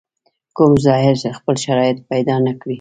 کوم 0.57 0.73
ژانر 0.83 1.17
خپل 1.39 1.55
شرایط 1.65 1.97
پیدا 2.11 2.35
نکړي. 2.47 2.69